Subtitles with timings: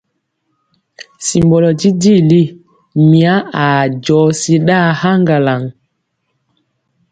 [1.27, 2.41] Simbɔlɔ jijili,
[3.09, 5.61] mya aa jɔsi ɗaa haŋgalaŋ.